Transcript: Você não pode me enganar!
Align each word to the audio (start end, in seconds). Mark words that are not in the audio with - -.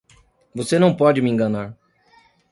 Você 0.55 0.79
não 0.79 0.95
pode 0.95 1.21
me 1.21 1.29
enganar! 1.29 1.77